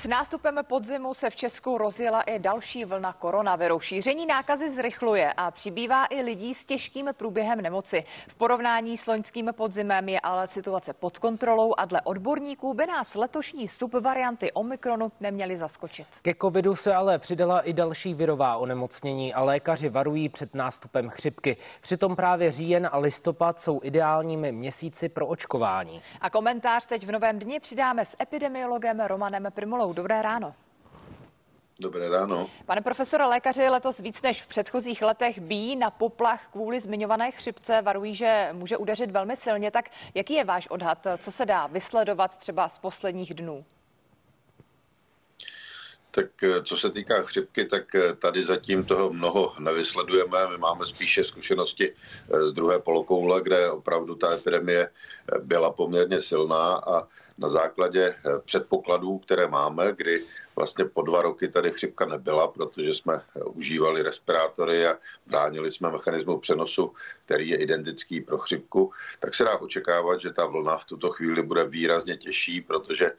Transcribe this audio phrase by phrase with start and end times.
[0.00, 3.80] S nástupem podzimu se v Česku rozjela i další vlna koronaviru.
[3.80, 8.04] Šíření nákazy zrychluje a přibývá i lidí s těžkým průběhem nemoci.
[8.28, 13.14] V porovnání s loňským podzimem je ale situace pod kontrolou a dle odborníků by nás
[13.14, 16.06] letošní subvarianty Omikronu neměly zaskočit.
[16.22, 21.56] Ke covidu se ale přidala i další virová onemocnění a lékaři varují před nástupem chřipky.
[21.80, 26.02] Přitom právě říjen a listopad jsou ideálními měsíci pro očkování.
[26.20, 29.89] A komentář teď v novém dni přidáme s epidemiologem Romanem Primolou.
[29.92, 30.54] Dobré ráno.
[31.80, 32.50] Dobré ráno.
[32.66, 37.82] Pane profesore, lékaři letos víc než v předchozích letech bíjí na poplach kvůli zmiňované chřipce.
[37.82, 39.70] Varují, že může udeřit velmi silně.
[39.70, 41.06] Tak jaký je váš odhad?
[41.18, 43.64] Co se dá vysledovat třeba z posledních dnů?
[46.10, 50.48] Tak eh, co se týká chřipky, tak eh, tady zatím toho mnoho nevysledujeme.
[50.48, 54.90] My máme spíše zkušenosti eh, z druhé polokoule, kde opravdu ta epidemie
[55.42, 57.08] byla poměrně silná a
[57.40, 60.24] na základě předpokladů, které máme, kdy
[60.56, 66.38] vlastně po dva roky tady chřipka nebyla, protože jsme užívali respirátory a bránili jsme mechanismu
[66.38, 66.92] přenosu,
[67.24, 71.42] který je identický pro chřipku, tak se dá očekávat, že ta vlna v tuto chvíli
[71.42, 73.12] bude výrazně těžší, protože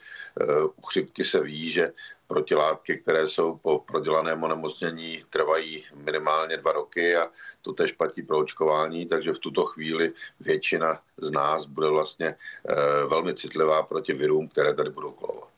[0.76, 1.94] u chřipky se ví, že
[2.32, 7.28] protilátky, které jsou po prodělaném onemocnění, trvají minimálně dva roky a
[7.62, 12.76] to tež platí pro očkování, takže v tuto chvíli většina z nás bude vlastně eh,
[13.08, 15.50] velmi citlivá proti virům, které tady budou kolovat.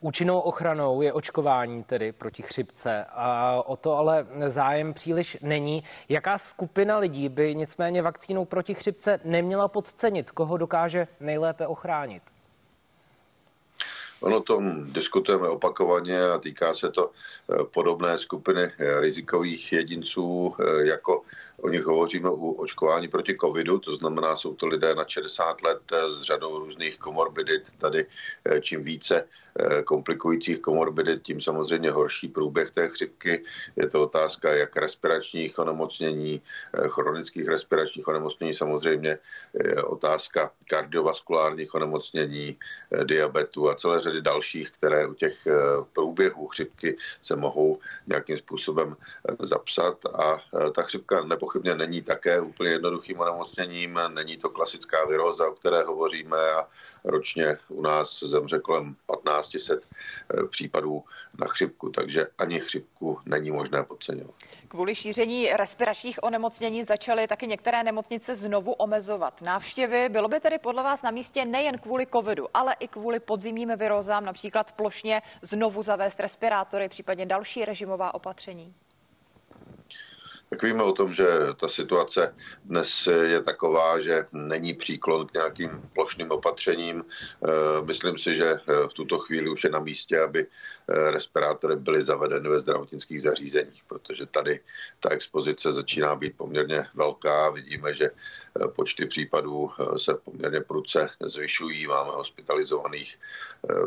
[0.00, 5.82] Účinnou ochranou je očkování tedy proti chřipce a o to ale zájem příliš není.
[6.08, 10.30] Jaká skupina lidí by nicméně vakcínou proti chřipce neměla podcenit?
[10.30, 12.22] Koho dokáže nejlépe ochránit?
[14.22, 20.86] Ono tom diskutujeme opakovaně a týká se to eh, podobné skupiny eh, rizikových jedinců, eh,
[20.86, 21.22] jako
[21.60, 25.82] o nich hovoříme u očkování proti covidu, to znamená, jsou to lidé na 60 let
[26.18, 27.62] s řadou různých komorbidit.
[27.78, 28.06] Tady
[28.60, 29.24] čím více
[29.58, 33.44] Eh, komplikujících komorbidit, tím samozřejmě horší průběh té chřipky.
[33.76, 36.42] Je to otázka jak respiračních onemocnění,
[36.74, 39.18] eh, chronických respiračních onemocnění, samozřejmě
[39.84, 42.56] otázka kardiovaskulárních onemocnění,
[42.92, 45.36] eh, diabetu a celé řady dalších, které u těch
[45.92, 48.96] průběhů chřipky se mohou nějakým způsobem
[49.40, 49.98] zapsat.
[50.06, 50.40] A
[50.74, 56.36] ta chřipka nepochybně není také úplně jednoduchým onemocněním, není to klasická viróza, o které hovoříme
[56.36, 56.68] a
[57.04, 61.04] ročně u nás zemře kolem 1500 eh, případů
[61.38, 64.34] na chřipku, takže ani chřipku není možné podceňovat.
[64.68, 70.08] Kvůli šíření respiračních onemocnění začaly taky některé nemocnice znovu omezovat návštěvy.
[70.08, 74.24] Bylo by tedy podle vás na místě nejen kvůli covidu, ale i kvůli podzimním virozám,
[74.24, 78.74] například plošně znovu zavést respirátory, případně další režimová opatření?
[80.52, 81.24] Tak víme o tom, že
[81.56, 87.04] ta situace dnes je taková, že není příklon k nějakým plošným opatřením.
[87.04, 87.48] Eh,
[87.84, 92.04] myslím si, že eh, v tuto chvíli už je na místě, aby eh, respirátory byly
[92.04, 94.60] zavedeny ve zdravotnických zařízeních, protože tady
[95.00, 97.50] ta expozice začíná být poměrně velká.
[97.50, 98.10] Vidíme, že
[98.76, 101.86] počty případů se poměrně pruce zvyšují.
[101.86, 103.18] Máme hospitalizovaných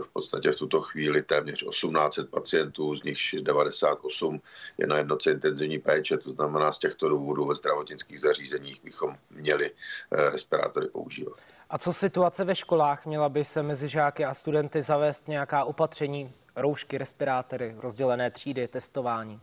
[0.02, 4.42] v podstatě v tuto chvíli téměř 1800 pacientů, z nichž 98
[4.78, 9.18] je na jednoce intenzivní péče, to znamená, znamená z těchto důvodů ve zdravotnických zařízeních bychom
[9.32, 11.38] měli eh, respirátory používat.
[11.70, 13.06] A co situace ve školách?
[13.06, 19.40] Měla by se mezi žáky a studenty zavést nějaká opatření, roušky, respirátory, rozdělené třídy, testování?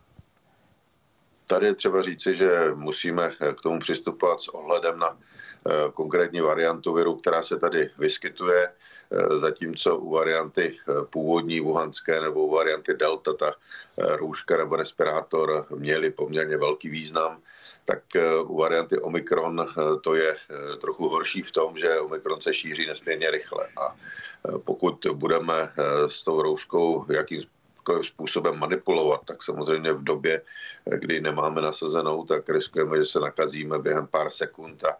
[1.47, 6.41] Tady je třeba říci, že musíme eh, k tomu přistupovat s ohledem na eh, konkrétní
[6.41, 8.71] variantu viru, která se tady vyskytuje.
[9.13, 14.75] Eh, zatímco u varianty eh, původní wuhanské nebo u varianty delta ta eh, rouška nebo
[14.75, 17.41] respirátor měly poměrně velký význam,
[17.85, 17.99] tak
[18.43, 19.67] u varianty Omikron
[20.03, 20.37] to je
[20.81, 23.67] trochu horší v tom, že Omikron se šíří nesmírně rychle.
[23.81, 23.95] A
[24.65, 25.71] pokud budeme
[26.07, 27.43] s tou rouškou jakým
[28.03, 30.41] způsobem manipulovat, tak samozřejmě v době,
[30.85, 34.97] kdy nemáme nasazenou, tak riskujeme, že se nakazíme během pár sekund a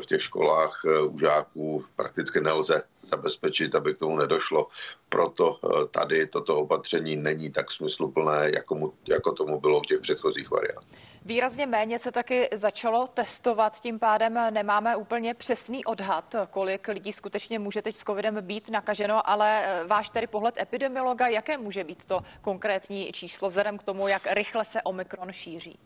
[0.00, 4.68] v těch školách u žáků prakticky nelze zabezpečit, aby k tomu nedošlo.
[5.08, 10.00] Proto eh, tady toto opatření není tak smysluplné, jako, mu, jako tomu bylo v těch
[10.00, 11.13] předchozích variantách.
[11.26, 17.58] Výrazně méně se taky začalo testovat, tím pádem nemáme úplně přesný odhad, kolik lidí skutečně
[17.58, 22.04] může teď s covidem být nakaženo, ale eh, váš tedy pohled epidemiologa, jaké může být
[22.04, 25.78] to konkrétní číslo vzhledem k tomu, jak rychle se Omikron šíří?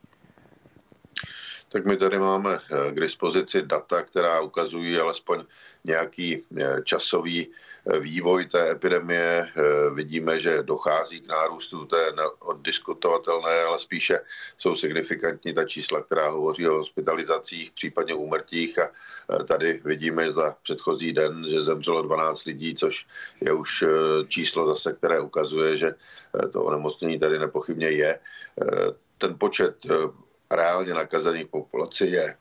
[1.69, 5.45] tak my tady máme eh, k dispozici data, která ukazují alespoň
[5.85, 7.49] nějaký eh, časový
[8.01, 9.49] vývoj té epidemie.
[9.95, 11.97] Vidíme, že dochází k nárůstu, to
[12.39, 14.21] oddiskutovatelné, ale spíše
[14.59, 18.91] jsou signifikantní ta čísla, která hovoří o hospitalizacích, případně úmrtích a
[19.45, 23.07] tady vidíme za předchozí den, že zemřelo 12 lidí, což
[23.41, 23.85] je už
[24.29, 25.95] číslo zase, které ukazuje, že
[26.53, 28.19] to onemocnění tady nepochybně je.
[29.19, 29.77] Ten počet
[30.51, 32.37] reálně nakazených populaci je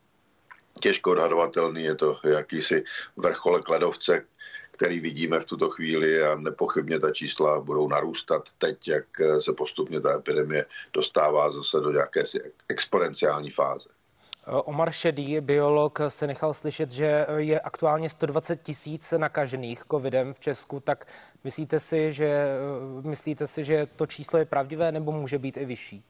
[0.79, 2.83] těžko odhadovatelný, je to jakýsi
[3.17, 4.25] vrcholek ledovce,
[4.77, 9.05] který vidíme v tuto chvíli a nepochybně ta čísla budou narůstat teď, jak
[9.39, 13.89] se postupně ta epidemie dostává zase do jakési exponenciální fáze.
[14.47, 20.79] Omar Šedý, biolog, se nechal slyšet, že je aktuálně 120 tisíc nakažených covidem v Česku,
[20.79, 21.05] tak
[21.43, 22.45] myslíte si, že,
[23.01, 26.03] myslíte si, že to číslo je pravdivé nebo může být i vyšší?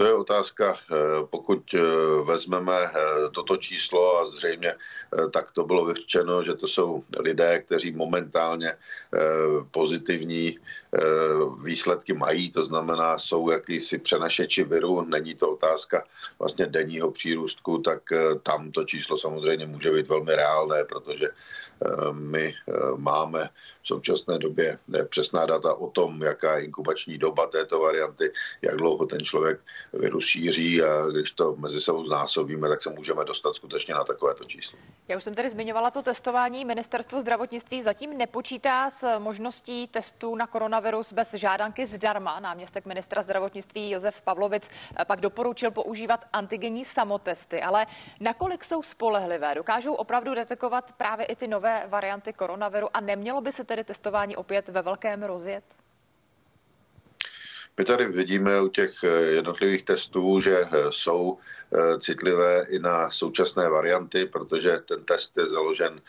[0.00, 0.96] To je otázka, eh,
[1.30, 1.80] pokud eh,
[2.24, 4.74] vezmeme eh, toto číslo a zřejmě
[5.30, 8.74] tak to bylo vyřčeno, že to jsou lidé, kteří momentálně
[9.70, 10.58] pozitivní
[11.62, 16.04] výsledky mají, to znamená, jsou jakýsi přenašeči viru, není to otázka
[16.38, 18.02] vlastně denního přírůstku, tak
[18.42, 21.28] tam to číslo samozřejmě může být velmi reálné, protože
[22.12, 22.54] my
[22.96, 23.48] máme
[23.82, 24.78] v současné době
[25.08, 28.32] přesná data o tom, jaká je inkubační doba této varianty,
[28.62, 29.60] jak dlouho ten člověk
[29.92, 34.44] virus šíří a když to mezi sebou znásobíme, tak se můžeme dostat skutečně na takovéto
[34.44, 34.78] číslo.
[35.08, 36.64] Já už jsem tady zmiňovala to testování.
[36.64, 40.79] Ministerstvo zdravotnictví zatím nepočítá s možností testů na koronavirus
[41.12, 42.40] bez žádanky zdarma.
[42.40, 44.70] Náměstek ministra zdravotnictví Josef Pavlovic
[45.06, 47.62] pak doporučil používat antigenní samotesty.
[47.62, 47.86] Ale
[48.20, 49.54] nakolik jsou spolehlivé?
[49.54, 54.36] Dokážou opravdu detekovat právě i ty nové varianty koronaviru a nemělo by se tedy testování
[54.36, 55.64] opět ve velkém rozjet?
[57.80, 63.10] My tady vidíme u těch eh, jednotlivých testů, že eh, jsou eh, citlivé i na
[63.10, 66.00] současné varianty, protože ten test je založen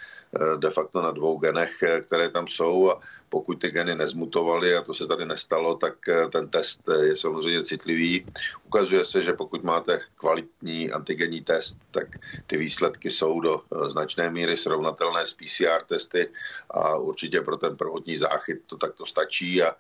[0.57, 3.01] de facto na dvou genech, které tam jsou a
[3.31, 7.17] pokud ty geny nezmutovaly, a to se tady nestalo, tak eh, ten test eh, je
[7.17, 8.25] samozřejmě citlivý.
[8.65, 12.07] Ukazuje se, že pokud máte kvalitní antigenní test, tak
[12.47, 16.27] ty výsledky jsou do eh, značné míry srovnatelné s PCR testy
[16.69, 19.75] a určitě pro ten prvotní záchyt to takto stačí a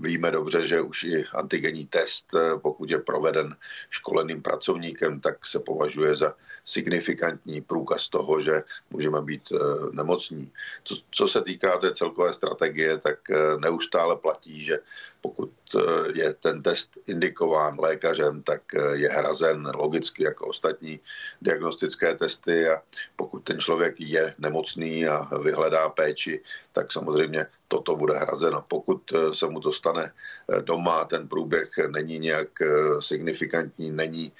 [0.00, 2.26] víme dobře, že už i antigenní test,
[2.62, 3.56] pokud je proveden
[3.90, 9.52] školeným pracovníkem, tak se považuje za signifikantní průkaz toho, že můžeme být
[9.92, 10.52] nemocní.
[10.84, 14.78] Co, co se týká té celkové strategie, tak eh, neustále platí, že
[15.22, 15.80] pokud eh,
[16.14, 21.00] je ten test indikován lékařem, tak eh, je hrazen logicky jako ostatní
[21.42, 22.82] diagnostické testy a
[23.16, 26.42] pokud ten člověk je nemocný a vyhledá péči,
[26.72, 28.64] tak samozřejmě toto bude hrazeno.
[28.68, 30.12] Pokud eh, se mu to stane
[30.60, 32.48] doma, ten průběh není nějak
[33.00, 34.32] signifikantní, není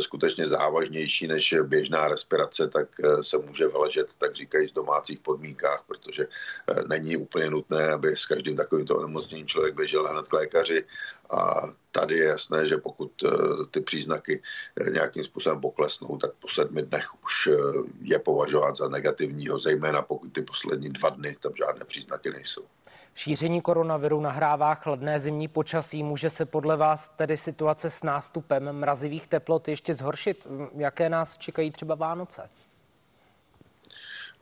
[0.00, 2.88] skutečně závažnější než běžná respirace, tak
[3.22, 6.26] se může vyležet, tak říkají, v domácích podmínkách, protože
[6.86, 10.84] není úplně nutné, aby s každým takovýmto onemocněním člověk běžel hned k lékaři
[11.32, 11.62] a
[11.92, 13.28] tady je jasné, že pokud eh,
[13.70, 14.42] ty příznaky
[14.80, 17.56] eh, nějakým způsobem poklesnou, tak po sedmi dnech už eh,
[18.02, 22.62] je považovat za negativního, zejména pokud ty poslední dva dny tam žádné příznaky nejsou.
[23.14, 26.02] Šíření koronaviru nahrává chladné zimní počasí.
[26.02, 30.46] Může se podle vás tedy situace s nástupem mrazivých teplot ještě zhoršit?
[30.76, 32.50] Jaké nás čekají třeba Vánoce?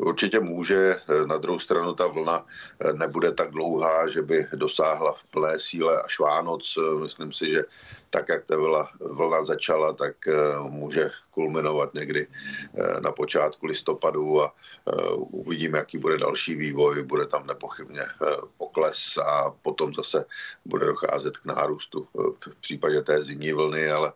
[0.01, 2.47] Určitě může, na druhou stranu ta vlna
[2.81, 6.79] eh, nebude tak dlouhá, že by dosáhla v plné síle až Vánoc.
[7.03, 7.65] Myslím si, že
[8.11, 10.35] tak, jak ta vlna, vlna začala, tak eh,
[10.69, 14.55] může kulminovat někdy eh, na počátku listopadu a
[15.15, 17.03] uvidíme, jaký bude další vývoj.
[17.03, 18.03] Bude tam nepochybně
[18.59, 20.25] pokles a potom zase
[20.65, 22.09] bude docházet k nárůstu
[22.41, 24.13] v případě té zimní vlny, ale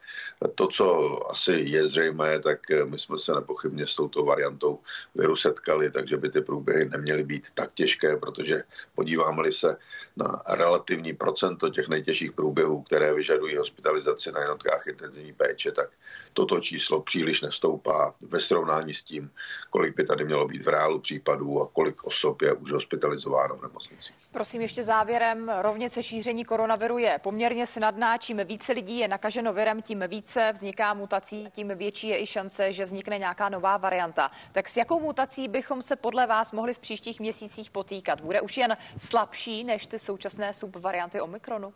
[0.55, 0.87] to, co
[1.31, 4.81] asi je zřejmé, tak my jsme se nepochybně s touto variantou
[5.15, 8.63] viru setkali, takže by ty průběhy neměly být tak těžké, protože
[8.95, 9.77] podíváme-li se
[10.17, 13.84] na relativní procento těch nejtěžších průběhů, které vyžadují hospitalizaci
[14.33, 15.89] na jednotkách intenzivní péče, tak
[16.33, 19.31] toto číslo příliš nestoupá ve srovnání s tím,
[19.71, 23.63] kolik by tady mělo být v reálu případů a kolik osob je už hospitalizováno v
[23.63, 24.15] nemocnicích.
[24.33, 28.19] Prosím ještě závěrem, rovnice šíření koronaviru je poměrně snadná.
[28.19, 32.73] Čím více lidí je nakaženo virem, tím více vzniká mutací, tím větší je i šance,
[32.73, 34.31] že vznikne nějaká nová varianta.
[34.53, 38.21] Tak s jakou mutací bychom se podle vás mohli v příštích měsících potýkat?
[38.21, 41.73] Bude už jen slabší než ty současné subvarianty Omikronu?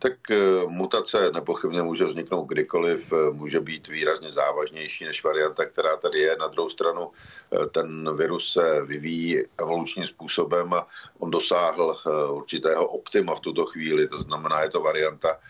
[0.00, 5.96] Tak eh, mutace nepochybně může vzniknout kdykoliv, eh, může být výrazně závažnější než varianta, která
[5.96, 6.36] tady je.
[6.36, 7.10] Na druhou stranu
[7.52, 10.86] eh, ten virus se vyvíjí evolučním způsobem a
[11.18, 11.96] on dosáhl
[12.30, 14.08] určitého optima v tuto chvíli.
[14.08, 15.40] To znamená, je to varianta,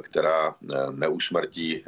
[0.00, 0.54] která
[0.90, 1.84] neusmrtí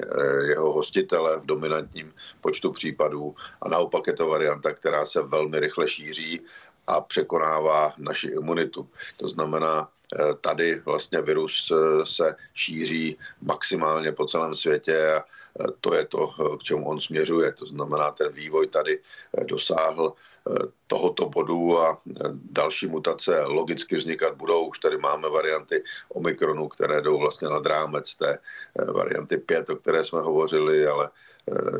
[0.49, 5.89] jeho hostitele v dominantním počtu případů a naopak je to varianta, která se velmi rychle
[5.89, 6.41] šíří
[6.87, 8.89] a překonává naši imunitu.
[9.17, 9.89] To znamená,
[10.41, 15.25] tady vlastně virus eh, se šíří maximálně po celém světě a
[15.61, 17.53] eh, to je to, k čemu on směřuje.
[17.53, 18.99] To znamená, ten vývoj tady
[19.45, 20.13] dosáhl
[20.87, 22.01] tohoto bodu a
[22.33, 24.67] další mutace logicky vznikat budou.
[24.67, 28.39] Už tady máme varianty Omikronu, které jdou vlastně nad rámec té
[28.93, 31.11] varianty 5, o které jsme hovořili, ale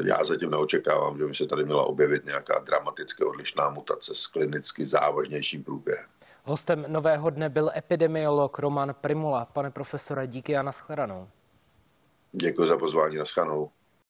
[0.05, 4.87] já zatím neočekávám, že by se tady měla objevit nějaká dramaticky odlišná mutace s klinicky
[4.87, 6.07] závažnějším průběhem.
[6.49, 9.45] Hostem nového dne byl epidemiolog Roman Primula.
[9.45, 11.29] Pane profesore, díky a naschledanou.
[12.33, 13.71] Děkuji za pozvání, naschledanou.